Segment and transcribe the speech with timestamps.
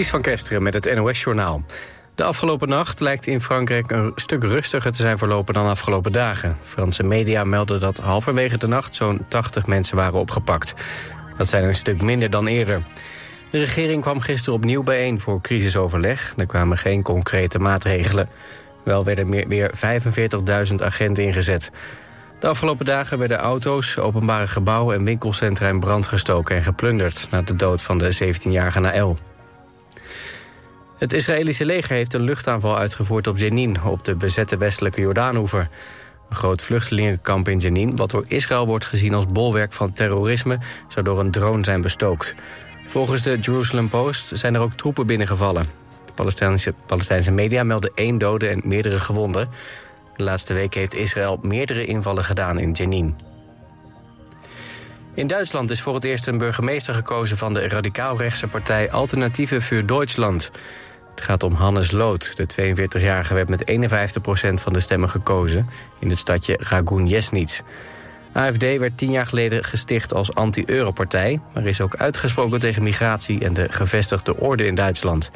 [0.00, 1.62] Ties van Kesteren met het NOS-journaal.
[2.14, 6.56] De afgelopen nacht lijkt in Frankrijk een stuk rustiger te zijn verlopen dan afgelopen dagen.
[6.62, 10.74] Franse media melden dat halverwege de nacht zo'n 80 mensen waren opgepakt.
[11.36, 12.82] Dat zijn een stuk minder dan eerder.
[13.50, 16.34] De regering kwam gisteren opnieuw bijeen voor crisisoverleg.
[16.36, 18.28] Er kwamen geen concrete maatregelen.
[18.84, 19.70] Wel werden meer, weer
[20.68, 21.70] 45.000 agenten ingezet.
[22.38, 27.26] De afgelopen dagen werden auto's, openbare gebouwen en winkelcentra in brand gestoken en geplunderd...
[27.30, 29.16] na de dood van de 17-jarige Naël.
[31.00, 33.82] Het Israëlische leger heeft een luchtaanval uitgevoerd op Jenin...
[33.82, 35.68] op de bezette westelijke Jordaanhoever.
[36.28, 37.96] Een groot vluchtelingenkamp in Jenin...
[37.96, 40.58] wat door Israël wordt gezien als bolwerk van terrorisme...
[40.88, 42.34] zou door een drone zijn bestookt.
[42.86, 45.64] Volgens de Jerusalem Post zijn er ook troepen binnengevallen.
[46.06, 49.48] De Palestijnse, Palestijnse media melden één dode en meerdere gewonden.
[50.16, 53.16] De laatste week heeft Israël meerdere invallen gedaan in Jenin.
[55.14, 57.36] In Duitsland is voor het eerst een burgemeester gekozen...
[57.36, 60.50] van de radicaal-rechtse partij Alternatieve voor Duitsland...
[61.20, 62.36] Het gaat om Hannes Lood.
[62.36, 65.68] De 42-jarige werd met 51% van de stemmen gekozen...
[65.98, 67.60] in het stadje Ragun-Jesnitz.
[68.32, 71.40] AFD werd tien jaar geleden gesticht als anti-Europartij...
[71.54, 75.30] maar is ook uitgesproken tegen migratie en de gevestigde orde in Duitsland.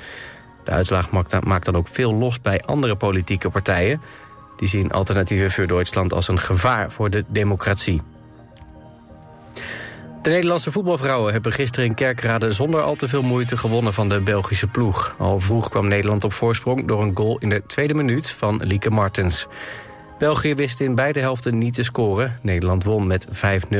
[0.65, 1.11] De uitslag
[1.41, 4.01] maakt dan ook veel los bij andere politieke partijen.
[4.57, 8.03] Die zien alternatieven voor Duitsland als een gevaar voor de democratie.
[10.25, 14.21] De Nederlandse voetbalvrouwen hebben gisteren in Kerkrade zonder al te veel moeite gewonnen van de
[14.21, 15.15] Belgische ploeg.
[15.19, 18.91] Al vroeg kwam Nederland op voorsprong door een goal in de tweede minuut van Lieke
[18.91, 19.47] Martens.
[20.19, 22.39] België wist in beide helften niet te scoren.
[22.43, 23.77] Nederland won met 5-0.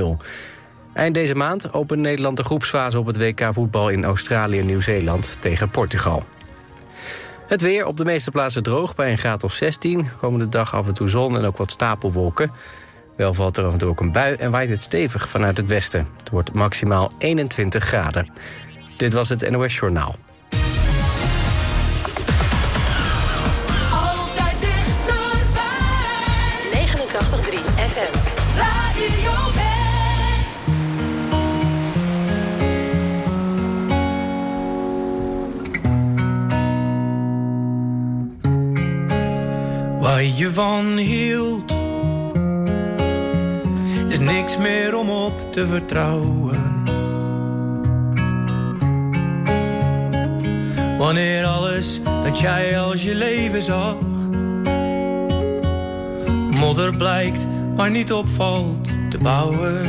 [0.93, 5.37] Eind deze maand opent Nederland de groepsfase op het WK voetbal in Australië en Nieuw-Zeeland
[5.41, 6.23] tegen Portugal.
[7.47, 10.09] Het weer op de meeste plaatsen droog bij een graad of 16.
[10.21, 12.51] Komende dag af en toe zon en ook wat stapelwolken.
[13.17, 15.69] Wel valt er af en toe ook een bui en waait het stevig vanuit het
[15.69, 16.07] westen.
[16.19, 18.29] Het wordt maximaal 21 graden.
[18.97, 20.15] Dit was het NOS Journaal.
[23.93, 25.63] Altijd dichterbij.
[26.73, 28.19] 89.3 FM.
[28.57, 30.57] Radio West.
[40.01, 41.74] Waar je van hield
[44.25, 46.83] niks meer om op te vertrouwen.
[50.99, 53.97] Wanneer alles dat jij als je leven zag,
[56.51, 57.47] modder blijkt
[57.77, 59.83] maar niet opvalt te bouwen.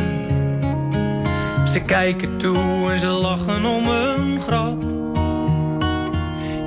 [1.68, 4.81] Ze kijken toe en ze lachen om een grap.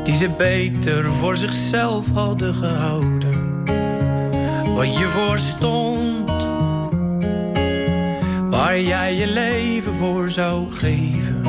[0.04, 3.64] Die ze beter voor zichzelf hadden gehouden.
[4.74, 6.17] Wat je voor stond
[8.58, 11.42] waar jij je leven voor zou geven.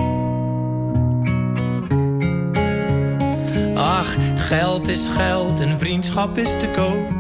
[3.76, 7.18] Ach, geld is geld en vriendschap is te koop.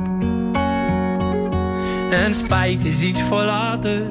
[2.11, 4.01] En spijt is iets voor later,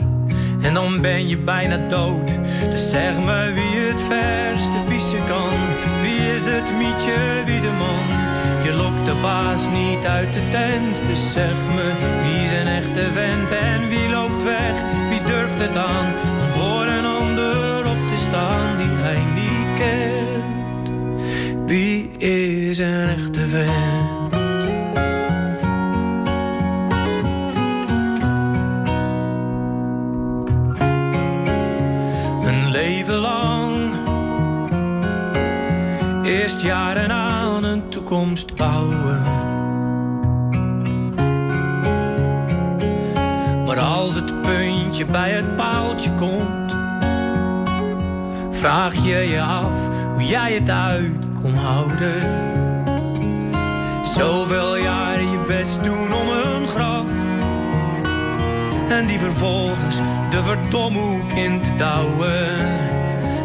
[0.63, 2.31] en dan ben je bijna dood.
[2.71, 5.59] Dus zeg me wie het verste pissen kan.
[6.03, 8.07] Wie is het mietje, wie de man?
[8.65, 13.51] Je lokt de baas niet uit de tent, dus zeg me wie een echte vent
[13.51, 14.98] en wie loopt weg?
[15.29, 20.91] Durft het aan om voor een ander op te staan die hij niet kent?
[21.67, 24.33] Wie is een echte vent?
[32.45, 33.77] Een leven lang,
[36.25, 39.48] eerst jaren aan een toekomst bouwen.
[44.99, 46.75] Puntje bij het paaltje komt,
[48.53, 49.71] vraag je je af
[50.13, 52.23] hoe jij het uit kon houden.
[54.05, 57.07] Zoveel jaren je best doen om een grap.
[58.89, 59.97] En die vervolgens
[60.31, 62.57] de verdomhoek in te douwen.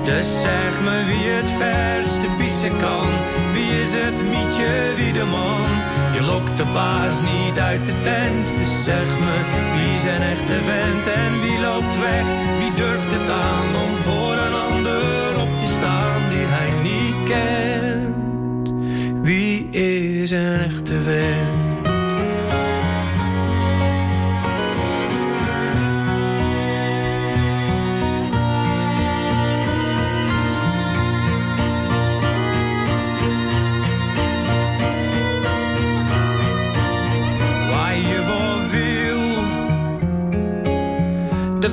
[0.04, 3.08] Dus zeg me wie het verste pissen kan.
[3.54, 5.93] Wie is het mietje, wie de man?
[6.14, 8.48] Je lokt de baas niet uit de tent.
[8.58, 9.36] Dus zeg me
[9.76, 12.26] wie zijn echte vent en wie loopt weg?
[12.60, 18.74] Wie durft het aan om voor een ander op te staan die hij niet kent?
[19.22, 21.53] Wie is een echte vent?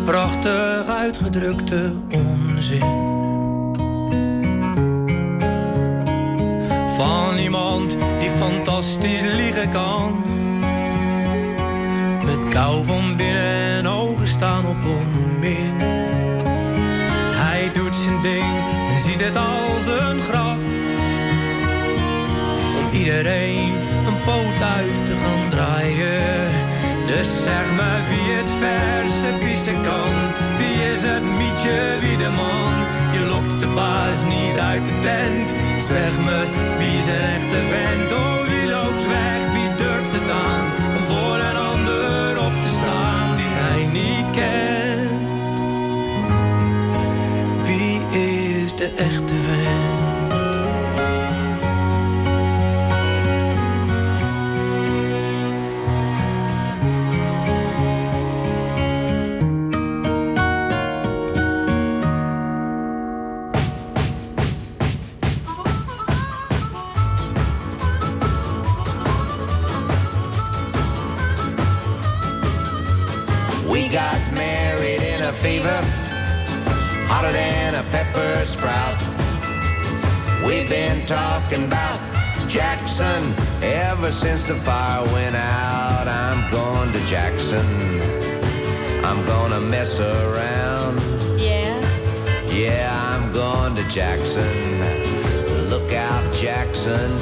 [0.04, 3.00] Prachtig uitgedrukte onzin.
[8.80, 10.24] fantastisch liegen kan.
[12.24, 15.74] Met kou van binnen en ogen staan op onmin.
[17.44, 18.54] Hij doet zijn ding
[18.92, 20.58] en ziet het als een grap.
[22.78, 23.72] Om iedereen
[24.06, 26.50] een poot uit te gaan draaien.
[27.06, 30.12] Dus zeg me wie het verste pissen kan.
[30.58, 32.72] Wie is het mietje, wie de man?
[33.16, 35.48] Je lokt de baas niet uit de tent.
[35.92, 36.38] Zeg me
[36.78, 38.10] wie is een echte vent?
[38.12, 40.79] Oh, wie loopt weg, wie durft het aan?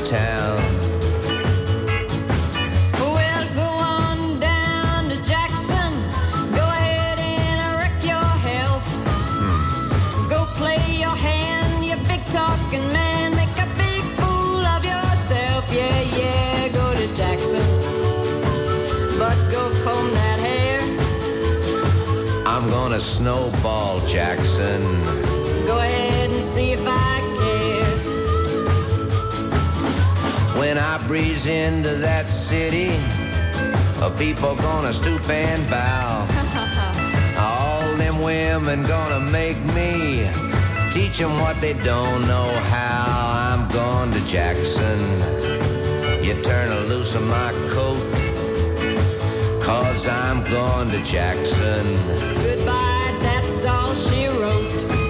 [0.08, 0.67] Town.
[34.18, 36.26] People gonna stoop and bow.
[37.38, 40.28] All them women gonna make me
[40.90, 43.06] teach them what they don't know how.
[43.50, 44.98] I'm going to Jackson.
[46.24, 48.02] You turn loose of my coat,
[49.62, 51.86] cause I'm going to Jackson.
[52.42, 55.07] Goodbye, that's all she wrote.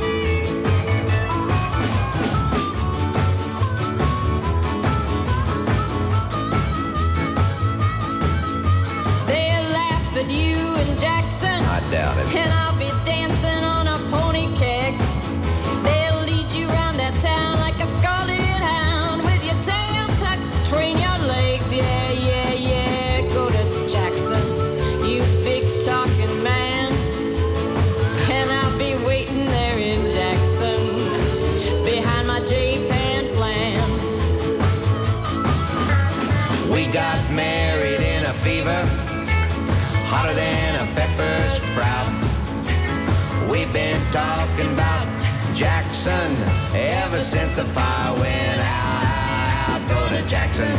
[46.09, 49.79] Jackson ever since the fire went out.
[49.91, 50.73] Go to Jackson,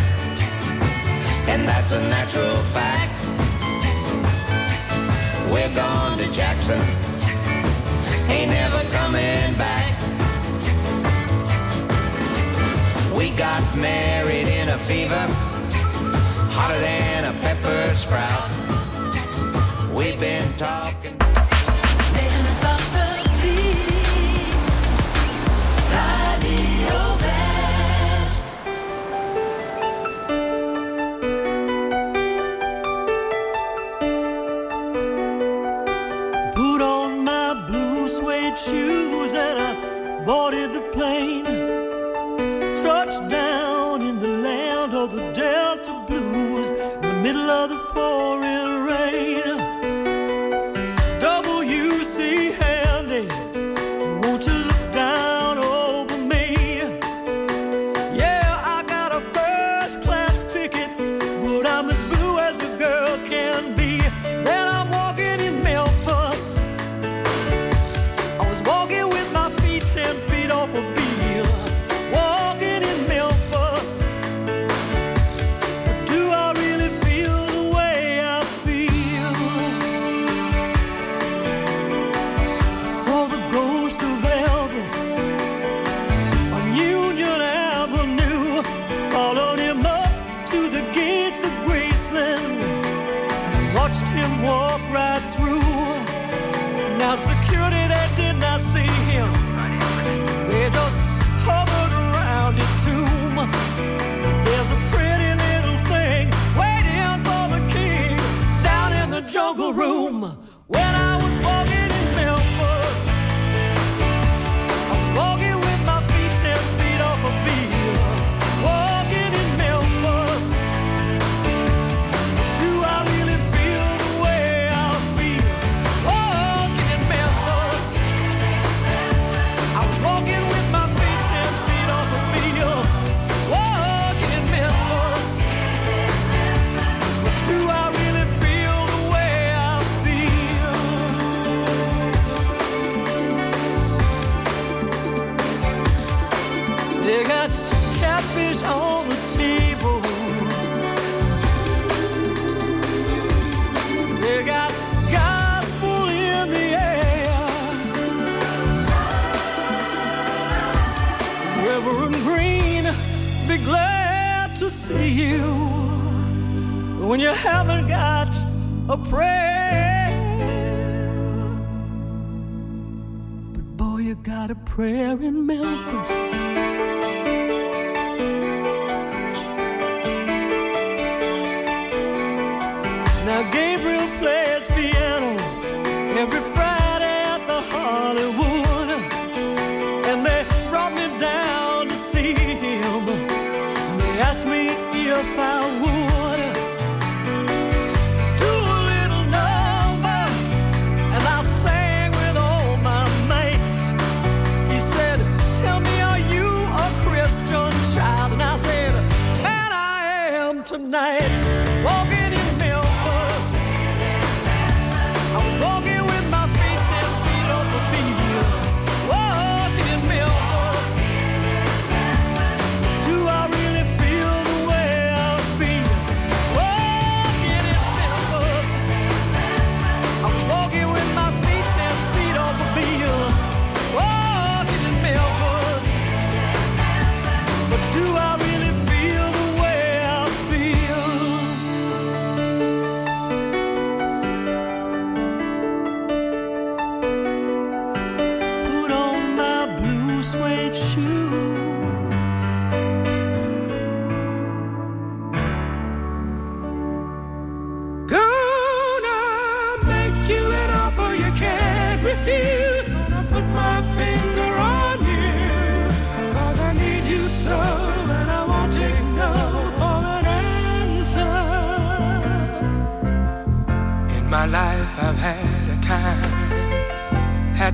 [1.47, 3.15] and that's a natural fact.
[5.53, 6.81] We're gone to Jackson,
[8.27, 9.93] ain't never coming back.
[13.15, 15.25] We got married in a fever
[16.57, 18.49] hotter than a pepper sprout.
[19.95, 20.98] We've been talking.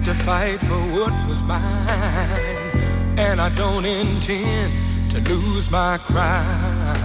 [0.06, 1.60] to fight for what was mine,
[3.18, 4.72] and I don't intend
[5.10, 6.96] to lose my crown.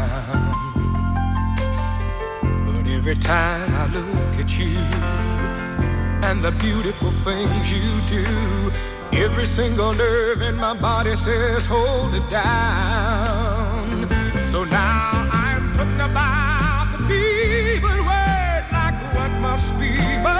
[2.66, 4.76] But every time I look at you
[6.28, 8.26] and the beautiful things you do,
[9.12, 14.10] every single nerve in my body says, Hold it down.
[14.44, 20.39] So now I'm putting about the feeble word like what must be.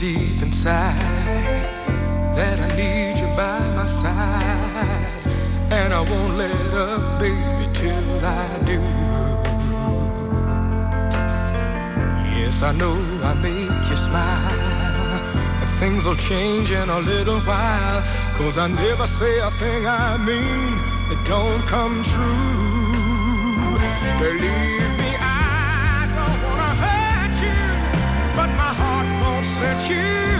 [0.00, 0.96] deep inside
[2.34, 5.12] that I need you by my side.
[5.70, 8.80] And I won't let up, baby, till I do.
[12.34, 12.96] Yes, I know
[13.30, 15.20] I make you smile.
[15.80, 18.02] Things will change in a little while.
[18.38, 20.70] Cause I never say a thing I mean
[21.08, 22.70] that don't come true.
[24.18, 24.79] Believe
[29.60, 30.39] search you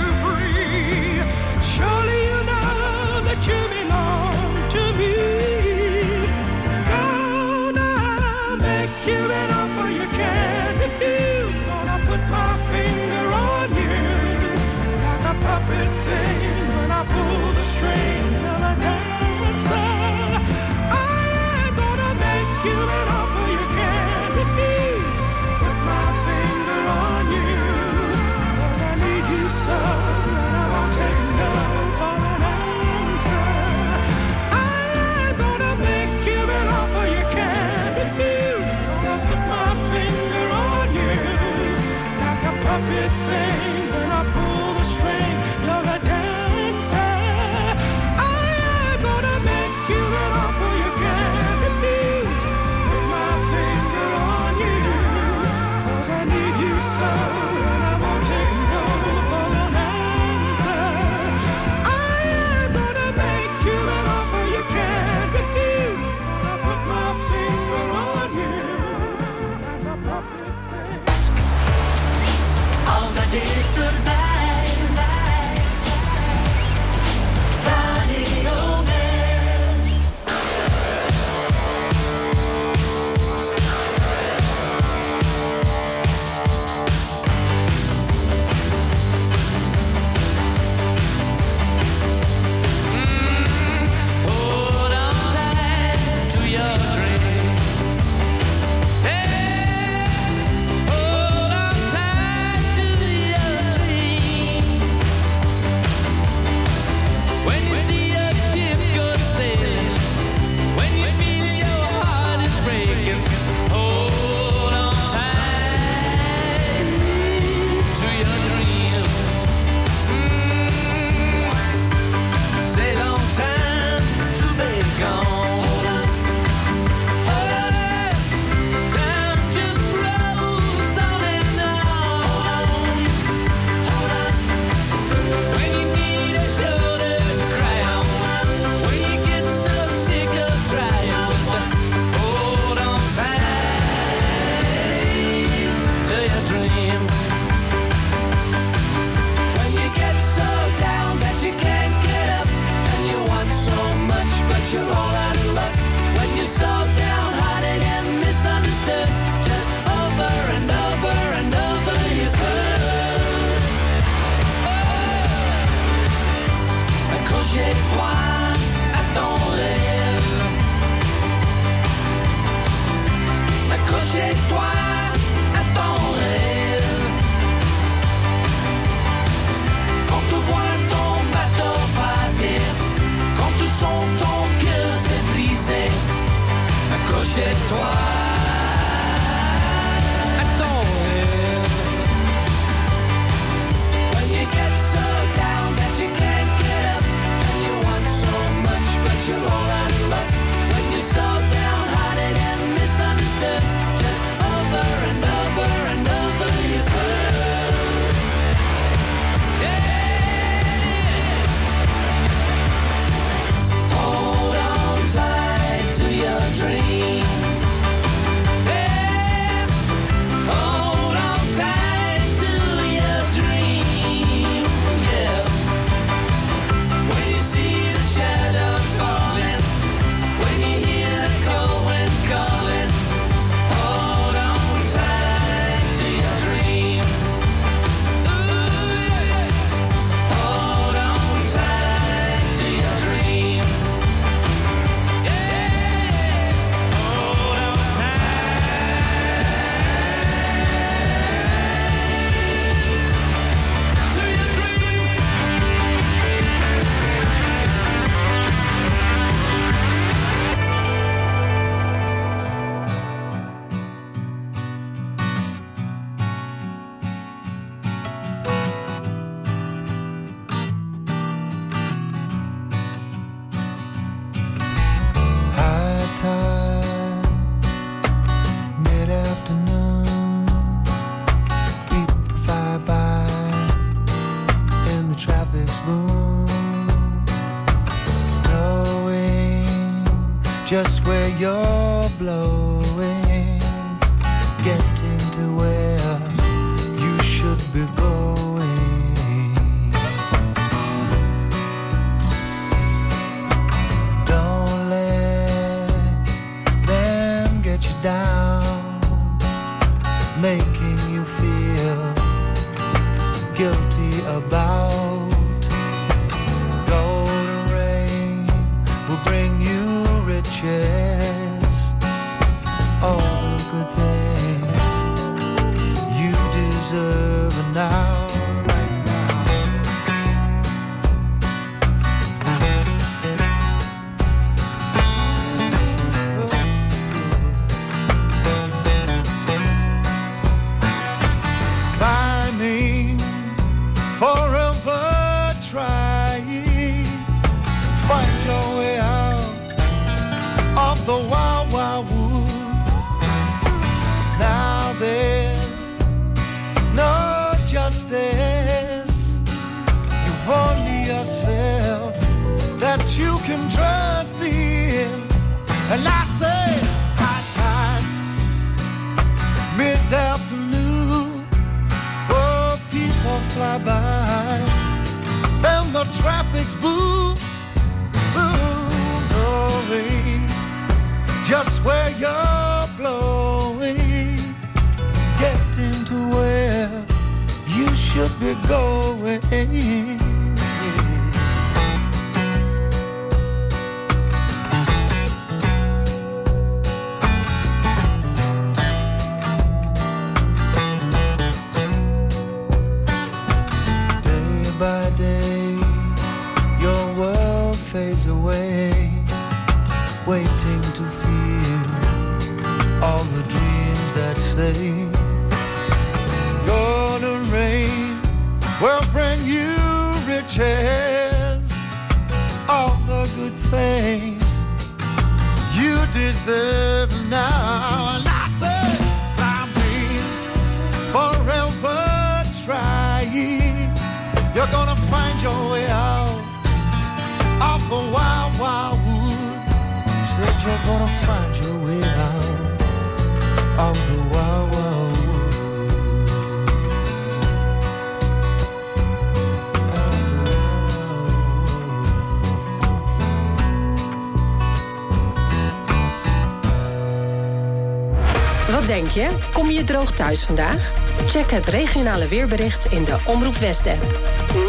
[458.90, 459.28] denk je?
[459.52, 460.92] Kom je droog thuis vandaag?
[461.26, 464.02] Check het regionale weerbericht in de Omroep West-app.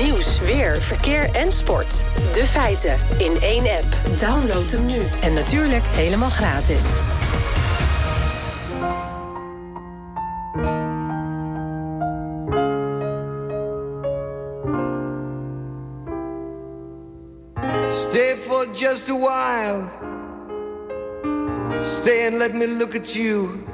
[0.01, 2.03] Nieuws, weer, verkeer en sport.
[2.34, 4.19] De feiten in één app.
[4.19, 4.99] Download hem nu.
[5.21, 6.84] En natuurlijk helemaal gratis.
[17.89, 19.89] Stay for just a while.
[21.81, 23.69] Stay and let me look at you.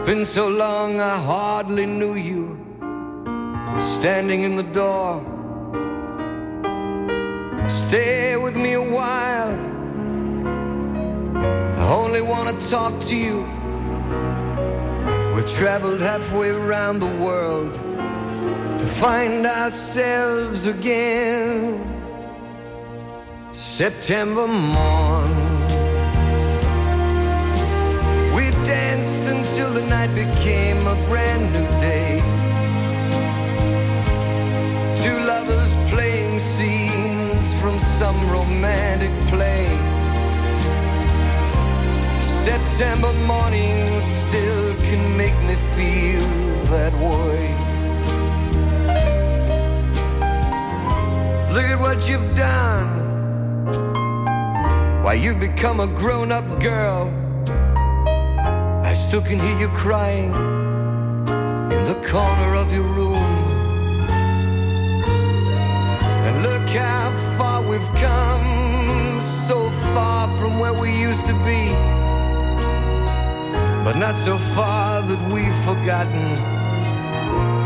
[0.00, 2.56] It's been so long I hardly knew you.
[3.78, 5.20] Standing in the door.
[7.68, 9.54] Stay with me a while.
[11.78, 13.40] I only want to talk to you.
[15.34, 17.74] We traveled halfway around the world
[18.80, 21.76] to find ourselves again.
[23.52, 25.49] September morn.
[29.90, 32.20] Night became a brand new day.
[35.02, 39.66] Two lovers playing scenes from some romantic play.
[42.20, 46.28] September mornings still can make me feel
[46.74, 47.42] that way.
[51.52, 52.88] Look at what you've done.
[55.02, 57.19] Why, you've become a grown up girl.
[59.10, 60.32] Still can hear you crying
[61.76, 63.32] in the corner of your room.
[66.26, 71.74] And look how far we've come, so far from where we used to be.
[73.82, 76.36] But not so far that we've forgotten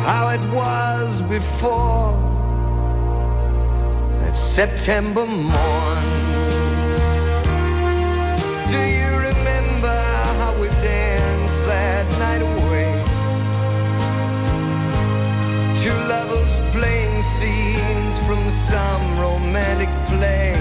[0.02, 2.16] how it was before
[4.20, 6.04] that September morn.
[8.70, 9.94] Do you remember
[10.40, 10.93] how we danced
[12.04, 12.92] that night away.
[15.82, 20.54] Two lovers playing scenes from some romantic play.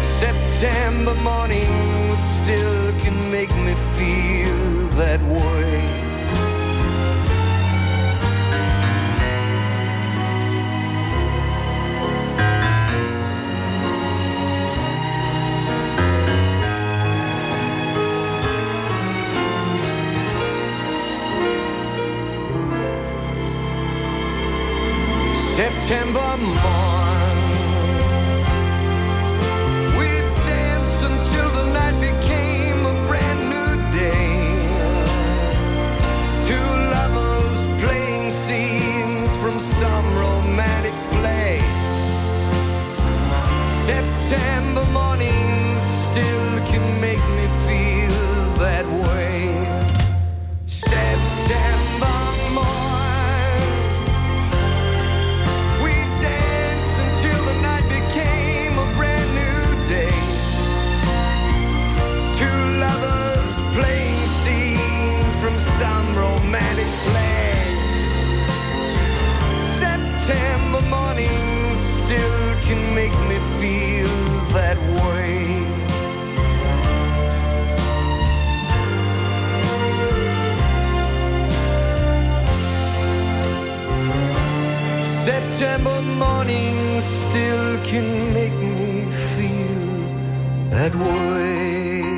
[0.00, 6.07] September mornings still can make me feel that way.
[25.58, 27.38] September morn.
[29.98, 30.08] We
[30.46, 34.54] danced until the night became a brand new day.
[36.46, 41.58] Two lovers playing scenes from some romantic play.
[43.84, 44.57] September.
[86.38, 89.02] morning still can make me
[89.34, 92.17] feel that way.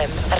[0.00, 0.39] FM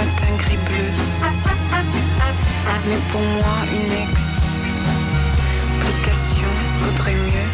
[0.00, 0.88] matin gris bleu.
[2.86, 3.92] Mais pour moi, une
[5.68, 7.50] explication vaudrait mieux.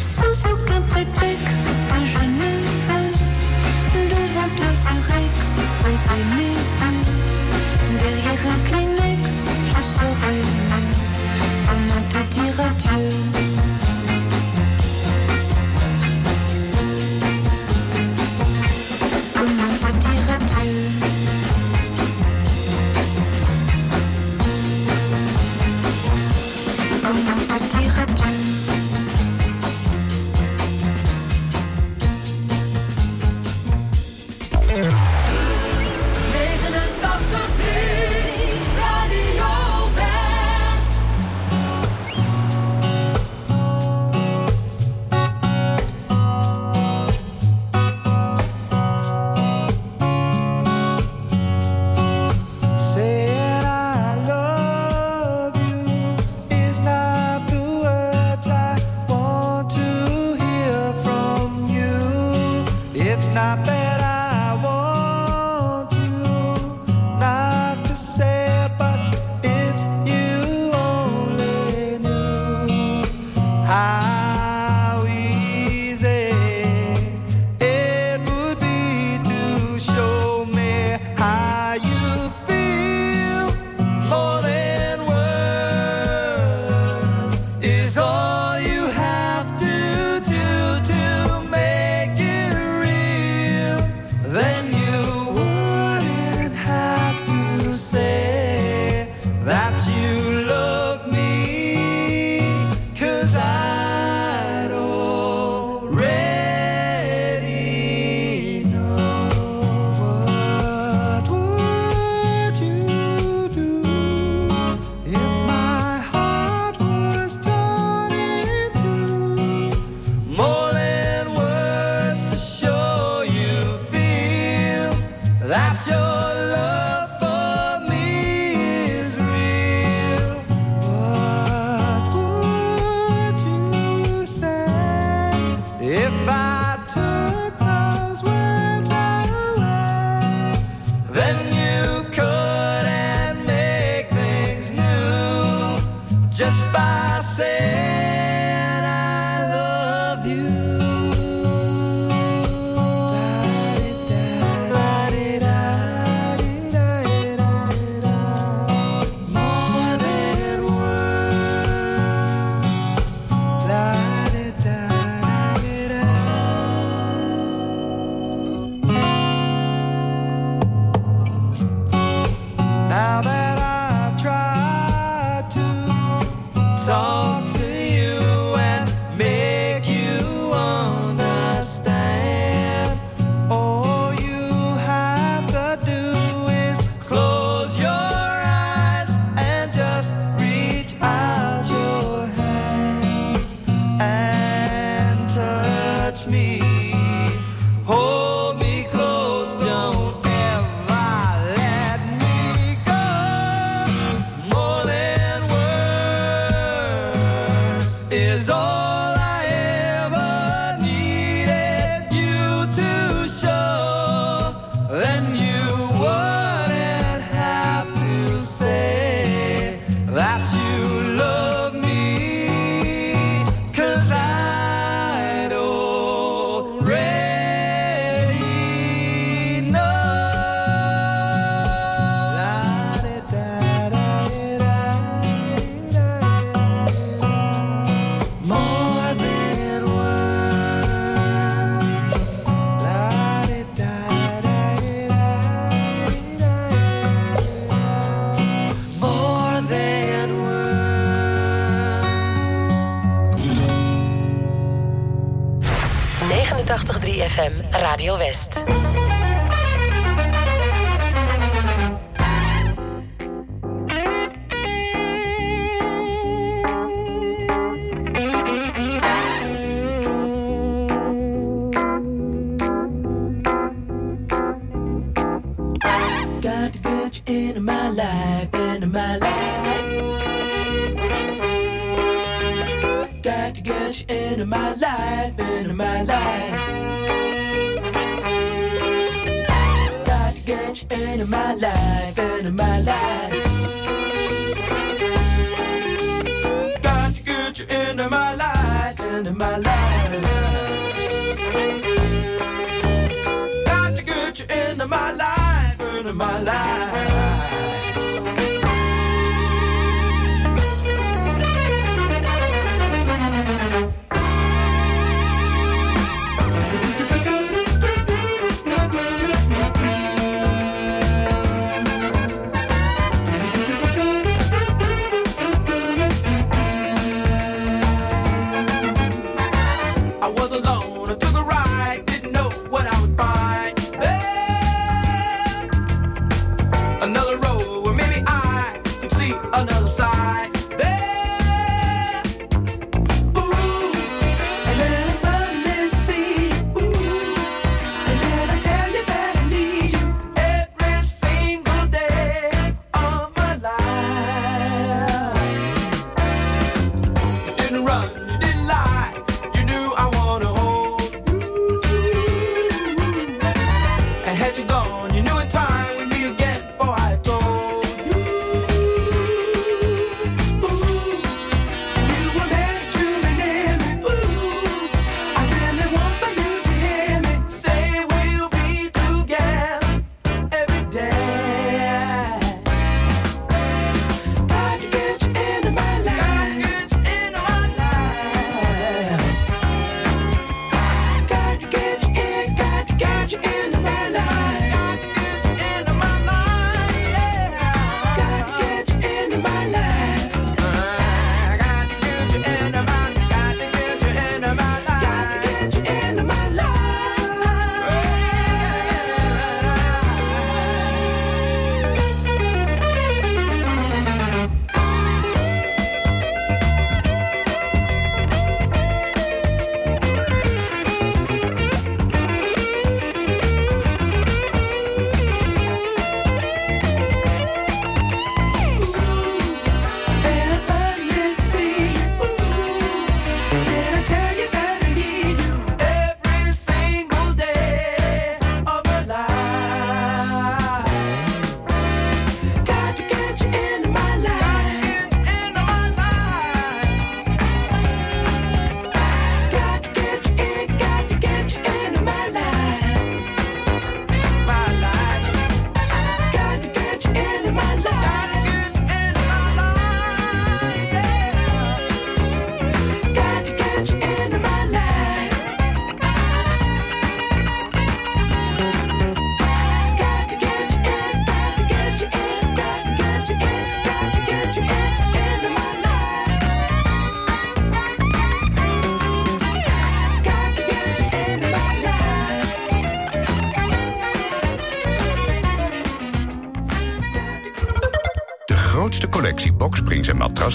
[0.00, 1.68] Sans aucun prétexte,
[2.12, 2.52] je ne.
[4.12, 5.34] Devant toi, ce Rex,
[5.80, 7.02] poser mes yeux.
[8.02, 9.22] Derrière un Kleenex,
[9.70, 10.36] je serai
[10.68, 10.86] mieux.
[11.66, 13.45] Comment te dire adieu?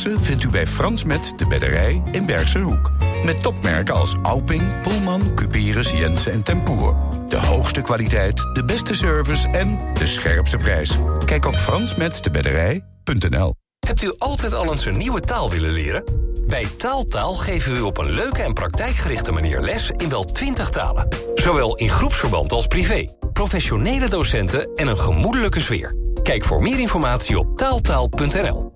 [0.01, 2.91] Vindt u bij Frans Met de Bedderij in Bergse Hoek.
[3.25, 6.95] Met topmerken als Alping, Pullman, Cuperus, Jensen en Tempoer.
[7.27, 10.97] De hoogste kwaliteit, de beste service en de scherpste prijs.
[11.25, 16.03] Kijk op fransmetdebedderij.nl Hebt u altijd al eens een nieuwe taal willen leren?
[16.47, 21.07] Bij Taaltaal geven we op een leuke en praktijkgerichte manier les in wel 20 talen.
[21.35, 23.05] Zowel in groepsverband als privé.
[23.33, 25.95] Professionele docenten en een gemoedelijke sfeer.
[26.23, 28.70] Kijk voor meer informatie op taaltaal.nl.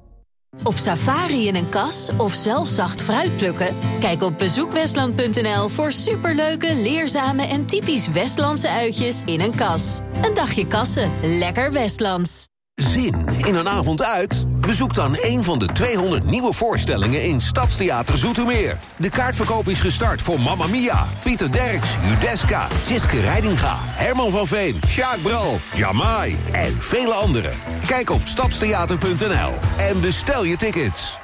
[0.63, 3.75] Op safari in een kas of zelf zacht fruit plukken?
[3.99, 9.99] Kijk op bezoekwestland.nl voor superleuke, leerzame en typisch Westlandse uitjes in een kas.
[10.23, 12.47] Een dagje kassen, lekker Westlands.
[12.73, 14.45] Zin in een avond uit?
[14.65, 18.77] Bezoek dan een van de 200 nieuwe voorstellingen in Stadstheater Zoetermeer.
[18.95, 24.79] De kaartverkoop is gestart voor Mamma Mia, Pieter Derks, Judeska, Siske Rijdinga, Herman van Veen,
[24.87, 27.53] Sjaak Bral, Jamai en vele anderen.
[27.87, 31.17] Kijk op stadstheater.nl en bestel je tickets.